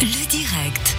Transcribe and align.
Le 0.00 0.26
direct. 0.26 0.96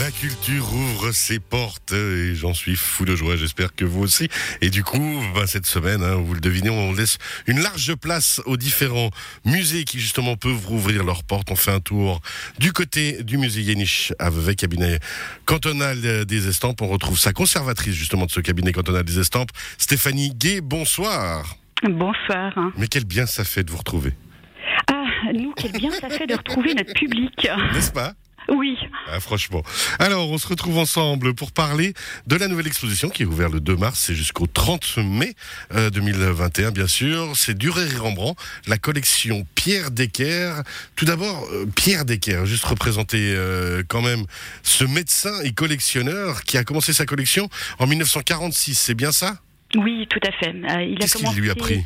La 0.00 0.10
culture 0.10 0.72
ouvre 0.72 1.12
ses 1.12 1.38
portes 1.38 1.92
et 1.92 2.34
j'en 2.34 2.52
suis 2.52 2.74
fou 2.74 3.04
de 3.04 3.14
joie, 3.14 3.36
j'espère 3.36 3.74
que 3.74 3.84
vous 3.84 4.02
aussi. 4.02 4.28
Et 4.60 4.70
du 4.70 4.82
coup, 4.82 5.22
ben, 5.34 5.46
cette 5.46 5.66
semaine, 5.66 6.02
hein, 6.02 6.16
vous 6.16 6.34
le 6.34 6.40
devinez, 6.40 6.70
on 6.70 6.92
laisse 6.92 7.18
une 7.46 7.60
large 7.60 7.94
place 7.94 8.40
aux 8.46 8.56
différents 8.56 9.10
musées 9.44 9.84
qui 9.84 10.00
justement 10.00 10.36
peuvent 10.36 10.66
rouvrir 10.66 11.04
leurs 11.04 11.22
portes. 11.22 11.50
On 11.50 11.56
fait 11.56 11.70
un 11.70 11.80
tour 11.80 12.20
du 12.58 12.72
côté 12.72 13.22
du 13.22 13.38
musée 13.38 13.62
Yéniche 13.62 14.12
avec 14.18 14.58
cabinet 14.58 14.98
cantonal 15.44 16.24
des 16.24 16.48
estampes. 16.48 16.82
On 16.82 16.88
retrouve 16.88 17.18
sa 17.18 17.32
conservatrice 17.32 17.94
justement 17.94 18.26
de 18.26 18.32
ce 18.32 18.40
cabinet 18.40 18.72
cantonal 18.72 19.04
des 19.04 19.20
estampes, 19.20 19.50
Stéphanie 19.78 20.34
Gay. 20.34 20.60
Bonsoir. 20.60 21.56
Bonsoir. 21.82 22.52
Mais 22.76 22.88
quel 22.88 23.04
bien 23.04 23.26
ça 23.26 23.44
fait 23.44 23.62
de 23.62 23.70
vous 23.70 23.78
retrouver. 23.78 24.12
Nous, 25.34 25.52
quel 25.56 25.72
bien 25.72 25.90
ça 25.90 26.08
fait 26.08 26.26
de 26.26 26.34
retrouver 26.34 26.74
notre 26.74 26.92
public. 26.94 27.48
N'est-ce 27.72 27.92
pas? 27.92 28.14
Oui. 28.48 28.76
ah, 29.08 29.20
franchement. 29.20 29.62
Alors, 29.98 30.28
on 30.30 30.36
se 30.36 30.48
retrouve 30.48 30.78
ensemble 30.78 31.34
pour 31.34 31.52
parler 31.52 31.94
de 32.26 32.36
la 32.36 32.48
nouvelle 32.48 32.66
exposition 32.66 33.08
qui 33.08 33.22
est 33.22 33.26
ouverte 33.26 33.52
le 33.52 33.60
2 33.60 33.76
mars 33.76 34.00
c'est 34.00 34.14
jusqu'au 34.14 34.46
30 34.46 34.98
mai 34.98 35.34
euh, 35.74 35.90
2021, 35.90 36.72
bien 36.72 36.88
sûr. 36.88 37.32
C'est 37.34 37.56
Durer 37.56 37.88
et 37.92 37.96
Rembrandt, 37.96 38.40
la 38.66 38.78
collection 38.78 39.46
Pierre 39.54 39.90
Decker. 39.90 40.62
Tout 40.96 41.04
d'abord, 41.04 41.46
euh, 41.52 41.66
Pierre 41.66 42.04
Decker, 42.04 42.44
juste 42.46 42.64
représenter 42.64 43.32
euh, 43.34 43.82
quand 43.86 44.02
même 44.02 44.24
ce 44.62 44.84
médecin 44.84 45.40
et 45.44 45.52
collectionneur 45.52 46.42
qui 46.42 46.58
a 46.58 46.64
commencé 46.64 46.92
sa 46.92 47.06
collection 47.06 47.48
en 47.78 47.86
1946, 47.86 48.74
c'est 48.74 48.94
bien 48.94 49.12
ça? 49.12 49.38
Oui, 49.76 50.06
tout 50.10 50.20
à 50.26 50.32
fait. 50.32 50.50
Euh, 50.50 50.82
il 50.82 50.94
a 50.94 50.98
Qu'est-ce 50.98 51.16
qu'il 51.16 51.40
lui 51.40 51.50
a 51.50 51.54
pris 51.54 51.84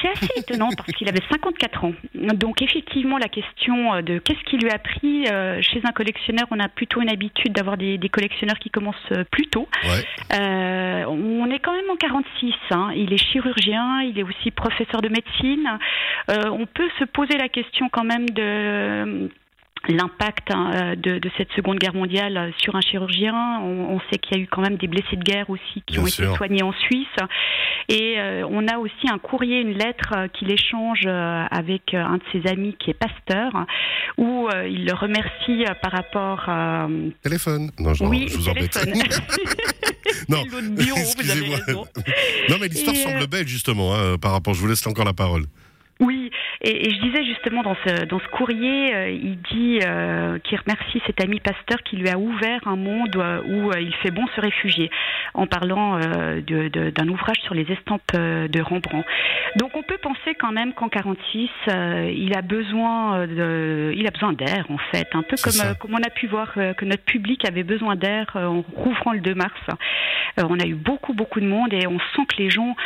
c'est 0.00 0.08
assez 0.08 0.28
étonnant 0.36 0.68
parce 0.76 0.92
qu'il 0.92 1.08
avait 1.08 1.22
54 1.30 1.84
ans. 1.84 1.92
Donc, 2.14 2.62
effectivement, 2.62 3.18
la 3.18 3.28
question 3.28 3.94
euh, 3.94 4.02
de 4.02 4.18
qu'est-ce 4.18 4.42
qui 4.50 4.56
lui 4.56 4.70
a 4.70 4.78
pris 4.78 5.26
euh, 5.28 5.60
chez 5.62 5.80
un 5.84 5.92
collectionneur, 5.92 6.46
on 6.50 6.60
a 6.60 6.68
plutôt 6.68 7.00
une 7.00 7.10
habitude 7.10 7.52
d'avoir 7.52 7.76
des, 7.76 7.98
des 7.98 8.08
collectionneurs 8.08 8.58
qui 8.58 8.70
commencent 8.70 8.96
euh, 9.12 9.24
plus 9.30 9.46
tôt. 9.46 9.68
Ouais. 9.84 10.38
Euh, 10.38 11.04
on 11.06 11.50
est 11.50 11.58
quand 11.58 11.72
même 11.72 11.90
en 11.90 11.96
46. 11.96 12.54
Hein. 12.70 12.92
Il 12.96 13.12
est 13.12 13.18
chirurgien, 13.18 14.02
il 14.02 14.18
est 14.18 14.22
aussi 14.22 14.50
professeur 14.50 15.02
de 15.02 15.08
médecine. 15.08 15.78
Euh, 16.30 16.50
on 16.50 16.66
peut 16.66 16.88
se 16.98 17.04
poser 17.04 17.36
la 17.38 17.48
question 17.48 17.88
quand 17.88 18.04
même 18.04 18.28
de 18.30 19.30
l'impact 19.88 20.50
hein, 20.50 20.70
euh, 20.74 20.94
de, 20.94 21.18
de 21.18 21.30
cette 21.38 21.50
Seconde 21.52 21.78
Guerre 21.78 21.94
mondiale 21.94 22.36
euh, 22.36 22.50
sur 22.58 22.74
un 22.76 22.80
chirurgien. 22.80 23.60
On, 23.62 23.94
on 23.96 24.00
sait 24.10 24.18
qu'il 24.18 24.36
y 24.36 24.40
a 24.40 24.42
eu 24.42 24.46
quand 24.46 24.60
même 24.60 24.76
des 24.76 24.86
blessés 24.88 25.16
de 25.16 25.22
guerre 25.22 25.48
aussi 25.48 25.82
qui 25.86 25.94
Bien 25.94 26.02
ont 26.02 26.06
sûr. 26.06 26.28
été 26.28 26.36
soignés 26.36 26.62
en 26.62 26.72
Suisse. 26.72 27.06
Et 27.88 28.16
euh, 28.18 28.46
on 28.50 28.68
a 28.68 28.76
aussi 28.78 29.08
un 29.10 29.18
courrier, 29.18 29.60
une 29.60 29.72
lettre 29.76 30.28
qu'il 30.34 30.50
échange 30.52 31.06
avec 31.06 31.94
un 31.94 32.18
de 32.18 32.22
ses 32.32 32.48
amis 32.48 32.76
qui 32.78 32.90
est 32.90 32.94
pasteur, 32.94 33.50
où 34.16 34.48
euh, 34.54 34.68
il 34.68 34.84
le 34.84 34.92
remercie 34.94 35.64
par 35.82 35.92
rapport 35.92 36.48
à... 36.48 36.86
Téléphone 37.22 37.70
Non, 37.80 37.94
je, 37.94 38.04
oui, 38.04 38.26
je 38.28 38.36
vous 38.36 38.48
embête. 38.48 38.70
téléphone. 38.70 39.02
non, 40.28 40.44
vous 40.50 40.56
avez 40.58 41.00
excusez-moi. 41.00 41.56
raison. 41.66 41.86
Non, 42.48 42.56
mais 42.60 42.68
l'histoire 42.68 42.94
semble 42.96 43.26
belle 43.26 43.48
justement 43.48 43.94
hein, 43.94 44.18
par 44.20 44.32
rapport. 44.32 44.54
Je 44.54 44.60
vous 44.60 44.68
laisse 44.68 44.86
encore 44.86 45.04
la 45.04 45.14
parole. 45.14 45.44
Oui, 45.98 46.30
et, 46.62 46.88
et 46.88 46.90
je 46.94 47.00
disais 47.00 47.24
justement 47.24 47.62
dans 47.62 47.76
ce, 47.86 48.04
dans 48.04 48.20
ce 48.20 48.28
courrier, 48.28 48.94
euh, 48.94 49.10
il 49.10 49.38
dit 49.52 49.80
euh, 49.82 50.38
qu'il 50.40 50.58
remercie 50.58 51.00
cet 51.06 51.22
ami 51.22 51.40
pasteur 51.40 51.82
qui 51.84 51.96
lui 51.96 52.08
a 52.10 52.18
ouvert 52.18 52.60
un 52.66 52.76
monde 52.76 53.16
euh, 53.16 53.40
où 53.46 53.70
euh, 53.70 53.80
il 53.80 53.94
fait 53.96 54.10
bon 54.10 54.26
se 54.34 54.40
réfugier, 54.40 54.90
en 55.32 55.46
parlant 55.46 55.98
d'un 55.98 57.08
ouvrage 57.08 57.38
sur 57.44 57.54
les 57.54 57.70
estampes 57.72 58.12
de 58.12 58.60
Rembrandt. 58.60 59.06
Donc 59.56 59.74
on 59.74 59.82
peut 59.82 59.98
penser 59.98 60.34
quand 60.38 60.52
même 60.52 60.74
qu'en 60.74 60.88
46, 60.88 61.48
euh, 61.68 62.12
il 62.14 62.36
a 62.36 62.42
besoin 62.42 63.26
de, 63.26 63.92
il 63.96 64.06
a 64.06 64.10
besoin 64.10 64.32
d'air 64.32 64.66
en 64.68 64.78
fait, 64.92 65.08
un 65.14 65.22
peu 65.22 65.36
comme, 65.42 65.74
comme 65.78 65.94
on 65.94 66.02
a 66.02 66.10
pu 66.10 66.26
voir 66.26 66.52
que 66.54 66.84
notre 66.84 67.04
public 67.04 67.44
avait 67.46 67.62
besoin 67.62 67.96
d'air 67.96 68.26
en 68.34 68.62
rouvrant 68.76 69.12
le 69.12 69.20
2 69.20 69.34
mars. 69.34 69.60
On 70.38 70.58
a 70.58 70.66
eu 70.66 70.74
beaucoup 70.74 71.14
beaucoup 71.14 71.40
de 71.40 71.46
monde 71.46 71.72
et 71.72 71.86
on 71.86 71.98
sent 71.98 72.22
que 72.28 72.36
les 72.42 72.50
gens 72.50 72.76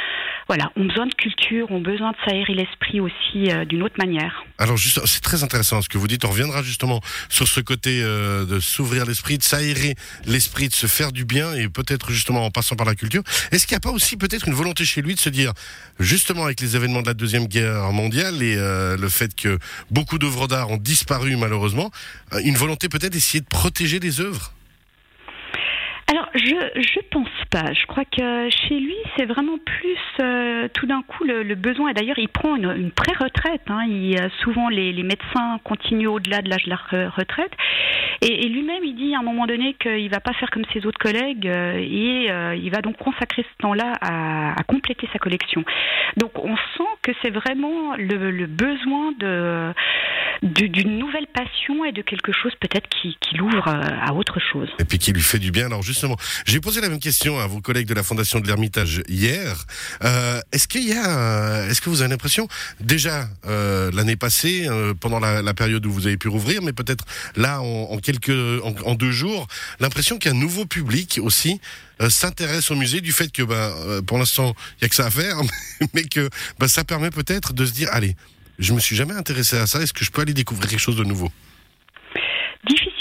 voilà, 0.48 0.70
ont 0.76 0.84
besoin 0.84 1.06
de 1.06 1.14
culture, 1.14 1.70
ont 1.70 1.80
besoin 1.80 2.12
de 2.12 2.16
s'aérer 2.26 2.54
l'esprit 2.54 3.00
aussi 3.00 3.50
d'une 3.64 3.82
autre 3.82 3.96
manière. 3.98 4.44
Alors 4.58 4.78
c'est 4.78 5.20
très 5.20 5.42
intéressant 5.42 5.82
ce 5.82 5.88
que 5.88 5.98
vous 5.98 6.08
dites. 6.08 6.24
On 6.24 6.30
reviendra 6.30 6.62
justement 6.62 7.00
sur 7.28 7.48
ce 7.48 7.60
côté 7.60 8.00
euh, 8.02 8.44
de 8.44 8.60
s'ouvrir 8.60 9.06
l'esprit, 9.06 9.38
de 9.38 9.42
s'aérer 9.42 9.94
l'esprit, 10.26 10.68
de 10.68 10.74
se 10.74 10.86
faire 10.86 11.12
du 11.12 11.24
bien 11.24 11.54
et 11.54 11.68
peut-être 11.68 12.10
justement 12.10 12.44
en 12.44 12.50
passant 12.50 12.76
par 12.76 12.86
la 12.86 12.94
culture. 12.94 13.22
Est-ce 13.50 13.66
qu'il 13.66 13.74
n'y 13.74 13.78
a 13.78 13.80
pas 13.80 13.90
aussi 13.90 14.16
peut-être 14.16 14.48
une 14.48 14.54
volonté 14.54 14.84
chez 14.84 15.02
lui 15.02 15.14
de 15.14 15.20
se 15.20 15.28
dire, 15.28 15.52
justement 16.00 16.44
avec 16.44 16.60
les 16.60 16.76
événements 16.76 17.02
de 17.02 17.06
la 17.06 17.14
deuxième 17.14 17.46
guerre 17.46 17.92
mondiale 17.92 18.42
et 18.42 18.56
euh, 18.56 18.96
le 18.96 19.08
fait 19.08 19.34
que 19.34 19.58
beaucoup 19.90 20.18
d'œuvres 20.18 20.48
d'art 20.48 20.70
ont 20.70 20.76
disparu 20.76 21.36
malheureusement, 21.36 21.90
euh, 22.32 22.40
une 22.44 22.56
volonté 22.56 22.88
peut-être 22.88 23.12
d'essayer 23.12 23.40
de 23.40 23.46
protéger 23.46 24.00
les 24.00 24.20
œuvres? 24.20 24.52
Je 26.34 26.80
je 26.80 27.00
pense 27.10 27.28
pas. 27.50 27.72
Je 27.72 27.86
crois 27.86 28.04
que 28.04 28.48
chez 28.50 28.78
lui, 28.80 28.96
c'est 29.16 29.24
vraiment 29.24 29.58
plus 29.64 29.98
euh, 30.20 30.68
tout 30.74 30.86
d'un 30.86 31.02
coup 31.02 31.24
le, 31.24 31.42
le 31.42 31.54
besoin. 31.54 31.90
Et 31.90 31.94
d'ailleurs, 31.94 32.18
il 32.18 32.28
prend 32.28 32.56
une, 32.56 32.70
une 32.76 32.90
pré-retraite. 32.90 33.62
Hein. 33.68 33.84
Il, 33.88 34.18
souvent, 34.42 34.68
les, 34.68 34.92
les 34.92 35.02
médecins 35.02 35.58
continuent 35.64 36.08
au-delà 36.08 36.42
de 36.42 36.50
l'âge 36.50 36.64
de 36.64 36.70
la 36.70 36.76
re- 36.76 37.08
retraite. 37.08 37.52
Et, 38.20 38.46
et 38.46 38.48
lui-même, 38.48 38.82
il 38.84 38.94
dit 38.94 39.14
à 39.14 39.20
un 39.20 39.22
moment 39.22 39.46
donné 39.46 39.74
qu'il 39.74 40.08
va 40.10 40.20
pas 40.20 40.32
faire 40.32 40.50
comme 40.50 40.64
ses 40.72 40.86
autres 40.86 40.98
collègues 40.98 41.46
euh, 41.46 41.78
et 41.78 42.30
euh, 42.30 42.56
il 42.56 42.70
va 42.70 42.80
donc 42.80 42.96
consacrer 42.96 43.42
ce 43.42 43.62
temps-là 43.62 43.92
à, 44.00 44.58
à 44.58 44.62
compléter 44.64 45.08
sa 45.12 45.18
collection. 45.18 45.64
Donc, 46.16 46.32
on 46.38 46.56
sent 46.56 46.90
que 47.02 47.12
c'est 47.22 47.30
vraiment 47.30 47.94
le, 47.96 48.30
le 48.30 48.46
besoin 48.46 49.12
de 49.18 49.72
d'une 50.44 50.98
nouvelle 50.98 51.26
passion 51.32 51.84
et 51.84 51.92
de 51.92 52.02
quelque 52.02 52.32
chose 52.32 52.52
peut-être 52.60 52.86
qui, 52.90 53.16
qui 53.20 53.36
l'ouvre 53.36 53.66
euh, 53.66 54.06
à 54.06 54.12
autre 54.12 54.38
chose. 54.52 54.68
et 54.78 54.84
puis 54.84 54.98
qui 54.98 55.12
lui 55.12 55.22
fait 55.22 55.38
du 55.38 55.50
bien. 55.50 55.66
Alors 55.66 55.82
justement, 55.82 56.16
j'ai 56.44 56.60
posé 56.60 56.80
la 56.80 56.88
même 56.88 57.00
question 57.00 57.38
à 57.40 57.46
vos 57.46 57.60
collègues 57.60 57.86
de 57.86 57.94
la 57.94 58.02
Fondation 58.02 58.40
de 58.40 58.46
l'Ermitage 58.46 59.02
hier. 59.08 59.64
Euh, 60.04 60.40
est-ce 60.52 60.68
qu'il 60.68 60.86
y 60.86 60.92
a, 60.92 61.66
est-ce 61.68 61.80
que 61.80 61.88
vous 61.88 62.02
avez 62.02 62.10
l'impression 62.10 62.46
déjà 62.80 63.26
euh, 63.46 63.90
l'année 63.92 64.16
passée, 64.16 64.66
euh, 64.68 64.92
pendant 64.94 65.18
la, 65.18 65.40
la 65.40 65.54
période 65.54 65.84
où 65.86 65.90
vous 65.90 66.06
avez 66.06 66.18
pu 66.18 66.28
rouvrir, 66.28 66.62
mais 66.62 66.72
peut-être 66.72 67.04
là 67.36 67.62
en, 67.62 67.92
en 67.92 67.98
quelques, 67.98 68.30
en, 68.30 68.74
en 68.84 68.94
deux 68.94 69.12
jours, 69.12 69.46
l'impression 69.80 70.18
qu'un 70.18 70.34
nouveau 70.34 70.66
public 70.66 71.20
aussi 71.22 71.60
euh, 72.00 72.10
s'intéresse 72.10 72.70
au 72.70 72.74
musée 72.74 73.00
du 73.00 73.12
fait 73.12 73.30
que, 73.30 73.42
ben, 73.42 73.54
euh, 73.54 74.02
pour 74.02 74.18
l'instant, 74.18 74.54
il 74.78 74.82
y 74.82 74.84
a 74.86 74.88
que 74.88 74.94
ça 74.96 75.06
à 75.06 75.10
faire, 75.10 75.36
mais 75.94 76.04
que 76.04 76.28
ben, 76.58 76.66
ça 76.66 76.82
permet 76.82 77.10
peut-être 77.10 77.52
de 77.52 77.64
se 77.64 77.72
dire, 77.72 77.88
allez. 77.92 78.16
Je 78.58 78.72
me 78.72 78.80
suis 78.80 78.96
jamais 78.96 79.14
intéressé 79.14 79.56
à 79.56 79.66
ça. 79.66 79.80
Est-ce 79.80 79.92
que 79.92 80.04
je 80.04 80.10
peux 80.10 80.22
aller 80.22 80.34
découvrir 80.34 80.68
quelque 80.68 80.80
chose 80.80 80.96
de 80.96 81.04
nouveau? 81.04 81.30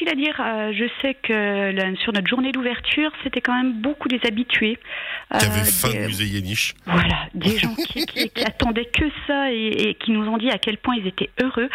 Difficile 0.06 0.10
à 0.10 0.16
dire. 0.16 0.42
euh, 0.42 0.74
je 0.74 0.86
sais 1.02 1.14
que 1.16 1.72
là, 1.72 1.96
sur 2.04 2.14
notre 2.14 2.28
journée 2.28 2.52
d'ouverture, 2.52 3.12
c'était 3.24 3.42
quand 3.42 3.56
même 3.56 3.74
beaucoup 3.82 4.08
des 4.08 4.20
habitués. 4.28 4.78
Qui 5.40 5.46
euh, 5.46 5.50
avait 5.50 5.64
faim 5.64 5.90
des- 5.92 6.00
le 6.00 6.08
musée 6.08 6.26
Yéniche 6.26 6.74
Voilà, 6.86 7.28
des 7.34 7.58
gens 7.58 7.74
qui, 7.88 8.06
qui, 8.06 8.30
qui 8.30 8.44
attendaient 8.44 8.86
que 8.94 9.06
ça 9.28 9.52
et, 9.52 9.90
et 9.90 9.94
qui 9.96 10.12
nous 10.12 10.28
ont 10.28 10.38
dit 10.38 10.50
à 10.50 10.58
quel 10.58 10.78
point 10.78 10.96
ils 10.96 11.08
étaient 11.08 11.30
heureux 11.42 11.70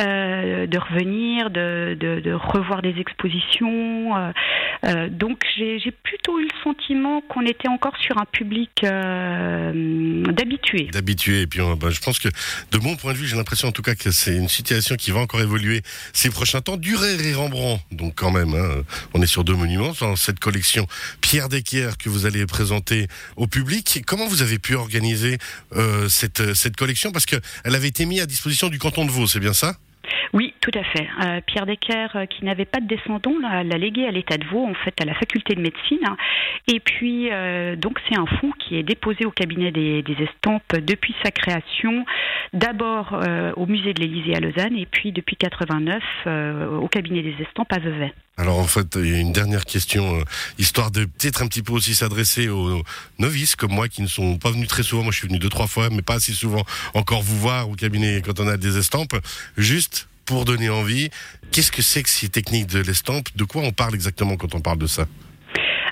euh, 0.00 0.66
de 0.66 0.78
revenir, 0.78 1.50
de, 1.50 1.96
de, 1.98 2.20
de 2.20 2.32
revoir 2.32 2.82
des 2.82 2.94
expositions. 2.98 4.16
euh, 4.16 4.30
euh, 4.84 5.08
donc 5.08 5.42
j'ai 5.56 5.78
plutôt 6.02 6.38
eu 6.40 6.44
le 6.44 6.62
sentiment 6.62 7.20
qu'on 7.22 7.46
était 7.46 7.68
encore 7.68 7.96
sur 7.98 8.18
un 8.18 8.24
public 8.26 8.70
euh, 8.84 10.22
d'habitués. 10.32 10.88
d'habitués. 10.92 11.42
Et 11.42 11.46
puis, 11.46 11.60
on- 11.60 11.76
ben, 11.76 11.90
je 11.90 12.00
pense 12.00 12.18
que, 12.18 12.28
de 12.28 12.78
mon 12.78 12.96
point 12.96 13.12
de 13.12 13.18
vue, 13.18 13.26
j'ai 13.26 13.36
l'impression 13.36 13.68
en 13.68 13.72
tout 13.72 13.82
cas 13.82 13.94
que 13.94 14.10
c'est 14.10 14.36
une 14.36 14.48
situation 14.48 14.96
qui 14.96 15.10
va 15.10 15.20
encore 15.20 15.40
évoluer 15.40 15.82
ces 16.12 16.30
prochains 16.30 16.60
temps. 16.60 16.76
Durer 16.76 17.14
et 17.24 17.34
Rembrandt, 17.34 17.65
donc 17.92 18.14
quand 18.16 18.30
même, 18.30 18.54
hein, 18.54 18.82
on 19.14 19.22
est 19.22 19.26
sur 19.26 19.44
deux 19.44 19.54
monuments 19.54 19.92
dans 20.00 20.16
cette 20.16 20.38
collection 20.38 20.86
Pierre 21.20 21.48
Decker 21.48 21.90
que 21.98 22.08
vous 22.08 22.26
allez 22.26 22.46
présenter 22.46 23.08
au 23.36 23.46
public. 23.46 24.02
Comment 24.06 24.26
vous 24.28 24.42
avez 24.42 24.58
pu 24.58 24.74
organiser 24.74 25.38
euh, 25.74 26.08
cette, 26.08 26.54
cette 26.54 26.76
collection? 26.76 27.12
Parce 27.12 27.26
que 27.26 27.36
elle 27.64 27.74
avait 27.74 27.88
été 27.88 28.06
mise 28.06 28.20
à 28.20 28.26
disposition 28.26 28.68
du 28.68 28.78
canton 28.78 29.04
de 29.04 29.10
Vaud, 29.10 29.26
c'est 29.26 29.40
bien 29.40 29.52
ça? 29.52 29.76
Oui, 30.36 30.52
tout 30.60 30.70
à 30.74 30.84
fait. 30.84 31.08
Euh, 31.24 31.40
Pierre 31.46 31.64
Decker, 31.64 32.08
euh, 32.14 32.26
qui 32.26 32.44
n'avait 32.44 32.66
pas 32.66 32.80
de 32.80 32.86
descendants, 32.86 33.38
l'a 33.40 33.62
légué 33.78 34.06
à 34.06 34.10
l'État 34.10 34.36
de 34.36 34.44
Vaud, 34.44 34.66
en 34.66 34.74
fait, 34.74 34.92
à 35.00 35.06
la 35.06 35.14
faculté 35.14 35.54
de 35.54 35.62
médecine. 35.62 36.04
Et 36.68 36.78
puis, 36.78 37.32
euh, 37.32 37.74
donc, 37.74 37.98
c'est 38.06 38.18
un 38.18 38.26
fonds 38.26 38.52
qui 38.58 38.76
est 38.76 38.82
déposé 38.82 39.24
au 39.24 39.30
cabinet 39.30 39.72
des, 39.72 40.04
estampes 40.20 40.76
depuis 40.76 41.14
sa 41.24 41.30
création, 41.30 42.04
d'abord 42.52 43.18
au 43.56 43.66
musée 43.66 43.94
de 43.94 44.00
l'Élysée 44.00 44.34
à 44.34 44.40
Lausanne, 44.40 44.76
et 44.76 44.86
puis 44.86 45.12
depuis 45.12 45.36
89 45.36 46.02
euh, 46.26 46.68
au 46.68 46.88
cabinet 46.88 47.22
des 47.22 47.34
estampes 47.42 47.72
à 47.72 47.78
Vevey. 47.78 48.12
Alors 48.36 48.58
en 48.58 48.66
fait, 48.66 48.96
il 48.96 49.10
y 49.10 49.14
a 49.14 49.18
une 49.18 49.32
dernière 49.32 49.64
question, 49.64 50.22
histoire 50.58 50.90
de 50.90 51.04
peut-être 51.04 51.42
un 51.42 51.48
petit 51.48 51.62
peu 51.62 51.72
aussi 51.72 51.94
s'adresser 51.94 52.48
aux 52.48 52.82
novices 53.18 53.56
comme 53.56 53.72
moi 53.72 53.88
qui 53.88 54.02
ne 54.02 54.06
sont 54.06 54.36
pas 54.36 54.50
venus 54.50 54.68
très 54.68 54.82
souvent. 54.82 55.02
Moi, 55.02 55.12
je 55.12 55.18
suis 55.18 55.28
venu 55.28 55.38
deux 55.38 55.48
trois 55.48 55.66
fois, 55.66 55.88
mais 55.90 56.02
pas 56.02 56.14
assez 56.14 56.32
souvent 56.32 56.62
encore 56.94 57.22
vous 57.22 57.38
voir 57.38 57.70
au 57.70 57.74
cabinet 57.74 58.22
quand 58.22 58.40
on 58.40 58.48
a 58.48 58.56
des 58.56 58.78
estampes. 58.78 59.16
Juste 59.56 60.08
pour 60.26 60.44
donner 60.44 60.68
envie, 60.68 61.10
qu'est-ce 61.52 61.72
que 61.72 61.82
c'est 61.82 62.02
que 62.02 62.08
ces 62.08 62.28
techniques 62.28 62.66
de 62.66 62.80
l'estampe? 62.80 63.26
De 63.36 63.44
quoi 63.44 63.62
on 63.62 63.72
parle 63.72 63.94
exactement 63.94 64.36
quand 64.36 64.54
on 64.54 64.60
parle 64.60 64.78
de 64.78 64.86
ça? 64.86 65.06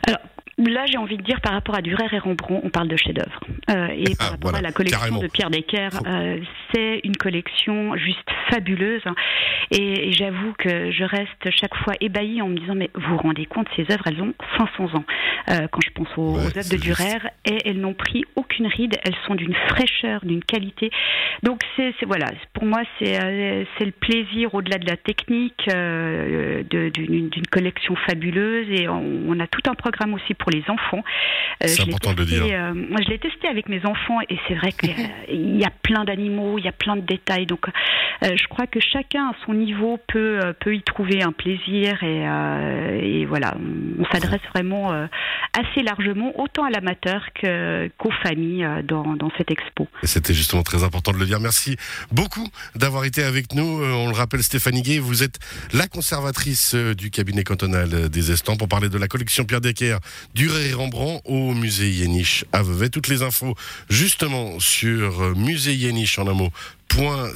Alors, 0.06 0.18
Là, 0.56 0.84
j'ai 0.90 0.98
envie 0.98 1.16
de 1.16 1.22
dire, 1.22 1.40
par 1.40 1.52
rapport 1.52 1.74
à 1.74 1.82
Durer 1.82 2.04
et 2.12 2.18
Rembrandt, 2.18 2.60
on 2.64 2.70
parle 2.70 2.86
de 2.88 2.96
chef-d'œuvre. 2.96 3.40
Euh, 3.70 3.88
et 3.88 4.04
Ah, 4.12 4.16
par 4.16 4.30
rapport 4.30 4.50
voilà, 4.50 4.58
à 4.58 4.62
la 4.62 4.72
collection 4.72 4.98
carrément. 5.00 5.20
de 5.20 5.26
Pierre 5.26 5.50
Decker, 5.50 5.88
euh, 6.06 6.38
c'est 6.74 7.00
une 7.04 7.16
collection 7.16 7.96
juste 7.96 8.28
fabuleuse. 8.50 9.02
Et, 9.70 10.08
et 10.08 10.12
j'avoue 10.12 10.52
que 10.58 10.90
je 10.90 11.04
reste 11.04 11.50
chaque 11.50 11.74
fois 11.76 11.94
ébahie 12.00 12.42
en 12.42 12.48
me 12.48 12.58
disant, 12.58 12.74
mais 12.74 12.90
vous 12.94 13.10
vous 13.10 13.16
rendez 13.18 13.46
compte, 13.46 13.66
ces 13.76 13.82
œuvres, 13.92 14.06
elles 14.06 14.20
ont 14.20 14.34
500 14.58 14.94
ans. 14.96 15.04
Euh, 15.50 15.66
quand 15.70 15.80
je 15.84 15.90
pense 15.92 16.08
aux, 16.16 16.34
Ouais, 16.36 16.40
aux 16.46 16.58
œuvres 16.58 16.70
de 16.70 16.76
Durer, 16.76 17.18
et 17.44 17.58
elles 17.64 17.78
n'ont 17.80 17.94
pris 17.94 18.24
aucune 18.36 18.66
ride, 18.66 18.96
elles 19.04 19.14
sont 19.26 19.34
d'une 19.34 19.54
fraîcheur, 19.68 20.24
d'une 20.24 20.42
qualité. 20.42 20.90
Donc 21.42 21.60
c'est 21.76 21.92
voilà, 22.06 22.26
pour 22.54 22.64
moi 22.64 22.82
c'est 22.98 23.22
euh, 23.22 23.64
c'est 23.78 23.84
le 23.84 23.92
plaisir 23.92 24.54
au-delà 24.54 24.78
de 24.78 24.86
la 24.86 24.96
technique 24.96 25.68
euh, 25.72 26.62
de- 26.68 26.88
d'une 26.88 27.30
collection 27.50 27.94
fabuleuse 27.96 28.66
et 28.70 28.88
on, 28.88 29.22
on 29.28 29.38
a 29.40 29.46
tout 29.46 29.60
un 29.68 29.74
programme 29.74 30.14
aussi 30.14 30.34
pour 30.34 30.50
les 30.50 30.62
enfants. 30.68 31.02
C'est 31.64 31.82
important 31.82 32.12
de 32.12 32.24
testé, 32.24 32.40
dire. 32.40 32.54
euh, 32.58 32.74
moi 32.74 33.00
je 33.04 33.10
l'ai 33.10 33.18
testé 33.18 33.48
avec 33.48 33.68
mes 33.68 33.84
enfants 33.86 34.18
et 34.28 34.38
c'est 34.48 34.54
vrai 34.54 34.72
qu'il 34.72 34.94
y 35.60 35.64
a 35.64 35.70
plein 35.82 36.04
d'animaux, 36.04 36.58
il 36.64 36.66
y 36.66 36.70
a 36.70 36.72
plein 36.72 36.96
de 36.96 37.02
détails. 37.02 37.46
Donc 37.46 37.66
euh, 38.22 38.36
je 38.36 38.48
crois 38.48 38.66
que 38.66 38.80
chacun 38.80 39.28
à 39.28 39.32
son 39.44 39.54
niveau 39.54 39.98
peut 40.08 40.40
euh, 40.42 40.52
peut 40.58 40.74
y 40.74 40.82
trouver 40.82 41.22
un 41.22 41.32
plaisir 41.32 42.02
et, 42.02 42.26
euh, 42.26 43.26
voilà, 43.28 43.54
on, 43.98 44.04
s'adresse 44.12 44.40
vraiment 44.54 44.92
assez 44.92 45.82
largement 45.82 46.38
autant 46.38 46.64
à 46.64 46.70
l'amateur 46.70 47.26
qu'aux 47.34 48.12
familles 48.22 48.66
dans, 48.84 49.30
cette 49.36 49.50
expo. 49.50 49.88
C'était 50.02 50.34
justement 50.34 50.62
très 50.62 50.84
important 50.84 51.12
de 51.12 51.18
le 51.18 51.26
dire. 51.26 51.40
Merci 51.40 51.76
beaucoup 52.12 52.46
d'avoir 52.76 53.04
été 53.04 53.22
avec 53.22 53.54
nous. 53.54 53.82
On 53.82 54.08
le 54.08 54.14
rappelle, 54.14 54.42
Stéphanie 54.42 54.82
Gay, 54.82 54.98
vous 54.98 55.22
êtes 55.22 55.38
la 55.72 55.88
conservatrice 55.88 56.74
du 56.74 57.10
cabinet 57.10 57.42
cantonal 57.42 58.08
des 58.08 58.30
estampes 58.30 58.58
pour 58.58 58.68
parler 58.68 58.88
de 58.88 58.98
la 58.98 59.08
collection 59.08 59.44
Pierre 59.44 59.60
Decker, 59.60 59.98
Durer 60.34 60.70
et 60.70 60.74
Rembrandt 60.74 61.22
au 61.24 61.54
musée 61.54 61.90
Yéniche 61.90 62.44
à 62.52 62.62
Vevey. 62.62 62.90
Toutes 62.90 63.08
les 63.08 63.22
infos 63.22 63.54
justement 63.88 64.60
sur 64.60 65.34
musée 65.34 65.74
Yéniche 65.74 66.18
en 66.18 66.28
un 66.28 66.34
mot. 66.44 66.52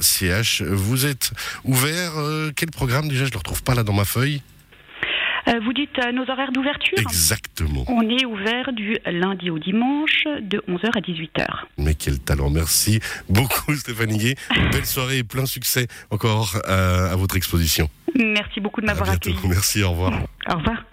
.ch. 0.01 0.61
Vous 0.61 1.05
êtes 1.05 1.31
ouvert. 1.65 2.17
euh, 2.17 2.51
quel 2.55 2.71
programme 2.71 3.07
déjà 3.07 3.25
Je 3.25 3.29
ne 3.29 3.33
le 3.33 3.37
retrouve 3.39 3.63
pas 3.63 3.75
là 3.75 3.83
dans 3.83 3.93
ma 3.93 4.05
feuille. 4.05 4.41
Euh, 5.47 5.59
vous 5.63 5.73
dites 5.73 5.97
euh, 5.99 6.11
nos 6.11 6.29
horaires 6.29 6.51
d'ouverture 6.51 6.97
Exactement. 6.97 7.83
On 7.87 8.07
est 8.09 8.25
ouvert 8.25 8.71
du 8.71 8.97
lundi 9.05 9.49
au 9.49 9.57
dimanche 9.59 10.23
de 10.41 10.61
11h 10.69 10.89
à 10.95 11.01
18h. 11.01 11.45
Mais 11.77 11.95
quel 11.95 12.19
talent. 12.19 12.49
Merci 12.49 12.99
beaucoup 13.29 13.75
Stéphanie 13.75 14.17
Gay. 14.17 14.35
Belle 14.71 14.85
soirée 14.85 15.19
et 15.19 15.23
plein 15.23 15.45
succès 15.45 15.87
encore 16.11 16.55
à 16.65 17.15
votre 17.15 17.35
exposition. 17.35 17.89
Merci 18.15 18.59
beaucoup 18.59 18.81
de 18.81 18.85
m'avoir 18.85 19.09
accueilli. 19.09 19.35
Merci, 19.45 19.83
au 19.83 19.91
revoir. 19.91 20.13
Au 20.49 20.57
revoir. 20.57 20.83